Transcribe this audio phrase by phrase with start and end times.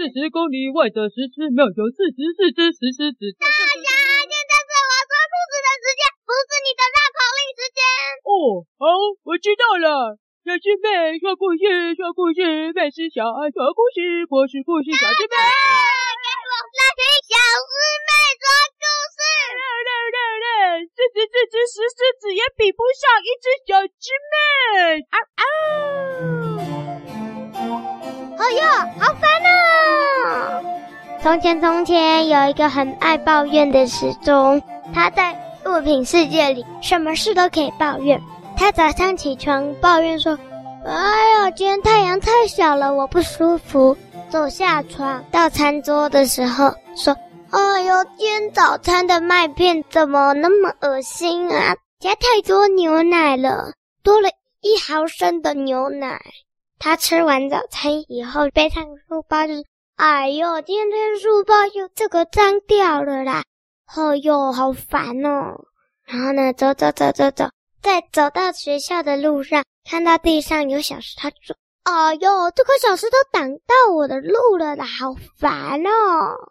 [0.00, 3.20] 四十公里外的石狮庙有四十四只石狮子。
[3.36, 7.84] 大家，现在是我说兔子的时间，不是你的绕口令时间。
[8.24, 8.88] 哦，好，
[9.28, 10.16] 我知道了。
[10.40, 15.36] 小师妹说故事，说故事，妹是小爱说故事，我是故事小师妹。
[15.36, 17.76] 给我来听小师
[18.08, 18.10] 妹
[18.40, 18.48] 说
[18.80, 19.20] 故事。
[19.52, 25.04] 来来来来，四十四只石狮子也比不上一只小师妹。
[25.12, 25.44] 啊啊！
[28.40, 29.59] 哎呀，好烦哦！
[31.22, 34.60] 从前从前有一个很爱抱怨的时钟，
[34.94, 38.18] 他在物品世界里什么事都可以抱怨。
[38.56, 40.38] 他早上起床抱怨说
[40.84, 43.94] ：“哎呀，今天太阳太小了，我不舒服。”
[44.30, 47.14] 走下床到餐桌的时候说
[47.50, 51.74] ：“哎呦，今天早餐的麦片怎么那么恶心啊？
[51.98, 54.30] 加太多牛奶了，多了
[54.62, 56.18] 一毫升的牛奶。”
[56.80, 59.52] 他吃完早餐以后，背上书包就
[60.00, 63.42] ：“哎呦，今天书包又这个脏掉了啦！
[63.84, 65.66] 哎呦，好烦哦。”
[66.08, 67.50] 然后呢，走走走走走。
[67.82, 76.48] 在走到学校的路上，看到地上有小石头，说：“哎呦，这颗小石头挡到我的路了啦，好烦哦！”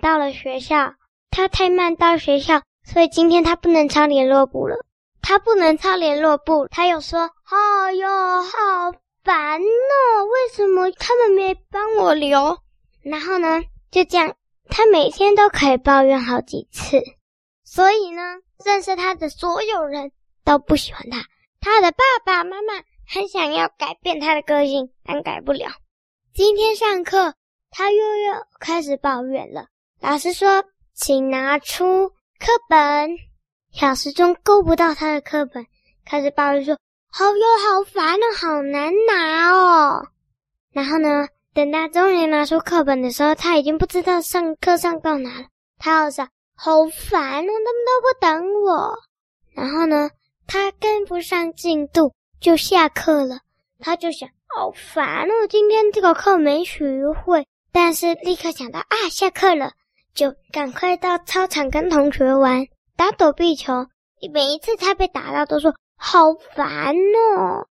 [0.00, 0.92] 到了学校，
[1.28, 4.76] 他太慢到学校，所以今天他不能抄联络簿了。
[5.20, 8.92] 他不能抄联络簿，他又说：“哎呦，好
[9.24, 10.24] 烦哦！
[10.24, 12.58] 为什么他们没帮我留？”
[13.02, 14.36] 然后呢，就这样，
[14.68, 17.02] 他每天都可以抱怨好几次。
[17.64, 18.22] 所以呢，
[18.64, 20.12] 认识他的所有人。
[20.44, 21.24] 都不喜欢他，
[21.60, 22.72] 他的爸爸妈妈
[23.06, 25.70] 很想要改变他的个性，但改不了。
[26.34, 27.34] 今天上课，
[27.70, 29.66] 他又要开始抱怨了。
[30.00, 30.64] 老师说
[30.94, 33.16] ：“请拿出课本。”
[33.72, 35.64] 小时钟够不到他的课本，
[36.04, 36.76] 开始抱怨说
[37.08, 40.08] ：“好哟，好烦哦，好难拿哦。”
[40.74, 45.46] 然后呢，等他终于拿出课本的时候，他已经不知道上课上到哪了。
[45.78, 48.98] 他又想：“好烦哦，他们都不等我。”
[49.54, 50.10] 然后呢，
[50.46, 53.40] 他跟不上进度，就下课了。
[53.80, 57.46] 他就想，好烦哦，今天这个课没学会。
[57.72, 59.72] 但是立刻想到啊，下课了，
[60.14, 63.86] 就赶快到操场跟同学玩，打躲避球。
[64.32, 67.66] 每一次他被打到，都说好烦哦。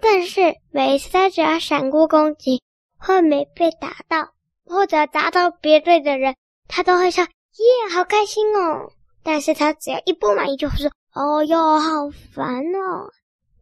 [0.00, 2.62] 但是每一次他只要闪过攻击，
[3.00, 4.34] 会没被打到，
[4.64, 6.36] 或者砸到别队的人，
[6.68, 8.92] 他都会说耶，好开心哦。
[9.22, 10.90] 但是他只要一不满意，就会说。
[11.12, 13.10] 哦哟，好烦哦！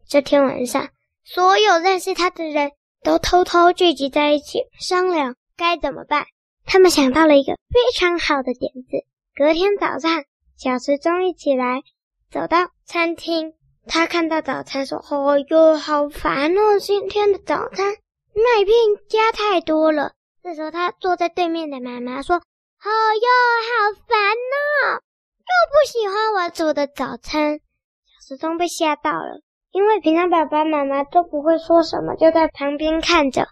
[0.07, 0.89] 这天晚上，
[1.23, 6.27] 所有认识他的人都偷偷聚集在一起商量该怎么办。
[6.65, 9.03] 他们想到了一个非常好的点子。
[9.35, 10.23] 隔天早上，
[10.57, 11.81] 小时钟一起来，
[12.29, 13.55] 走到餐厅，
[13.87, 16.77] 他看到早餐，说：“哦哟，好烦哦！
[16.79, 17.95] 今天的早餐
[18.39, 18.75] 麦片
[19.09, 22.39] 加太多了。”这时候，他坐在对面的妈妈说：“哦
[22.87, 23.27] 哟，
[23.67, 25.01] 好烦哦！”
[25.49, 29.41] 又不喜欢我煮的早餐，小时钟被吓到了，
[29.71, 33.47] 因为平常爸爸妈妈都不会说什么，就在旁边看着。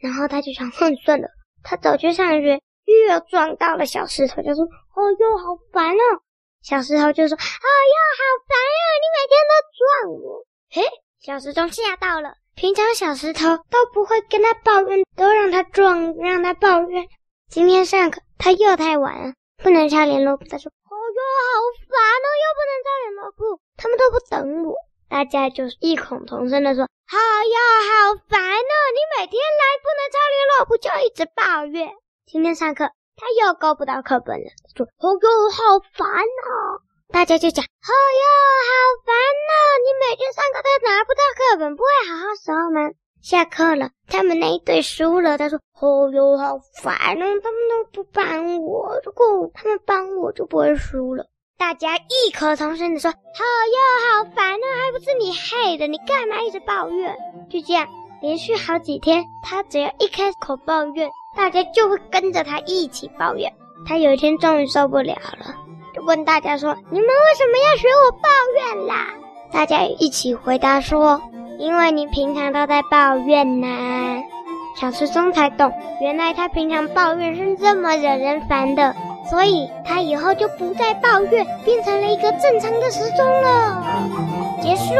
[0.00, 1.28] 然后他就想，哼，算了。
[1.62, 4.64] 他走去上学，又要撞到了小石头，就说
[4.96, 6.22] ：“哦哟，好烦哦！”
[6.62, 8.82] 小石头就说：“哦哟，好烦哦！
[9.02, 10.82] 你每天都撞我。”嘿，
[11.20, 12.34] 小时钟吓到了。
[12.62, 17.08] 平常小石头都不会跟他抱怨，都让他撞，让他抱怨。
[17.50, 20.44] 今天上课他又太晚了，不能抄联络簿。
[20.48, 20.70] 他说。
[20.70, 21.58] 哟，好
[21.90, 22.28] 烦哦！
[22.38, 24.76] 又不能抄联络簿，他们都不等我。
[25.08, 28.74] 大家就异口同声的说：“好哟，好烦哦！
[28.94, 31.90] 你每天来不能抄联络簿，就一直抱怨。”
[32.30, 32.84] 今天上课
[33.16, 34.46] 他又够不到课本了，
[34.76, 36.78] 说：“哦哟，好烦哦！”
[37.12, 38.24] 大家就讲：“哦哟，
[38.66, 38.72] 好
[39.04, 39.54] 烦哦！
[39.84, 42.90] 你每天上课都拿不到课本，不会好好收吗？”
[43.22, 45.36] 下课了，他们那一队输了。
[45.36, 47.24] 他说：“哦哟，好烦哦！
[47.42, 51.26] 他们都不帮我，如果他们帮我，就不会输了。”
[51.58, 54.66] 大家异口同声的说：“哦哟，好烦哦！
[54.82, 57.14] 还不是你害的，你干嘛一直抱怨？”
[57.50, 57.86] 就这样
[58.22, 63.52] 连续好几天，他只要一开口抱怨，大家就会跟着他一起抱怨。
[63.86, 65.54] 他有一天终于受不了了，
[66.06, 69.08] 问大家说：“你们为什么要学我抱怨啦？”
[69.52, 71.20] 大家一起回答说。
[71.58, 74.22] 因为你平常都在抱怨呐、啊，
[74.80, 75.70] 小时钟才懂，
[76.00, 78.96] 原来他平常抱怨是这么惹人烦的，
[79.30, 83.84] 所以他以后就不再抱怨，变成了一个正常的时钟了。
[84.60, 84.92] 结束。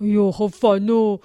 [0.00, 1.20] 哎呦，好烦哦！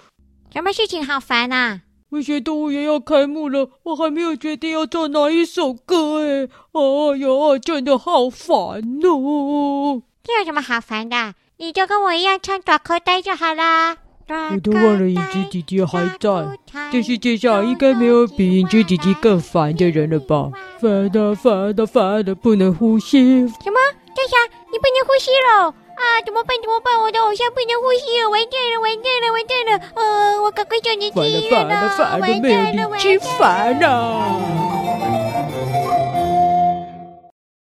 [0.53, 1.81] 什么事情好烦啊？
[2.11, 10.01] 文学动物园要开幕了，我还没有决定要唱哪一首歌哎，哎呦，真的好烦哦！
[10.21, 11.33] 这有什么好烦的？
[11.55, 13.95] 你就跟我一样唱《大口袋》就好啦。
[14.27, 16.59] 我都忘了影子姐姐还在。
[16.91, 20.51] 这世界上应该没有比影子姐姐更烦的人了吧？
[20.81, 23.47] 烦的烦的烦的不能呼吸。
[23.47, 23.79] 什么？
[24.13, 24.35] 大侠，
[24.69, 26.21] 你不能呼吸了啊！
[26.25, 26.57] 怎么办？
[26.61, 26.99] 怎么办？
[26.99, 28.29] 我的偶像不能呼吸了！
[28.29, 28.81] 完蛋了！
[28.81, 29.31] 完蛋了！
[29.31, 29.71] 完蛋了！
[29.95, 31.69] 呃，我赶快叫你去医院了！
[31.69, 34.60] 烦了烦了烦了，没有力气烦啊！